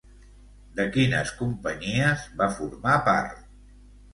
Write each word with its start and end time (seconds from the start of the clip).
De 0.79 0.85
quines 0.95 1.33
companyies 1.41 2.25
va 2.41 2.51
formar 2.57 2.99
part? 3.11 3.45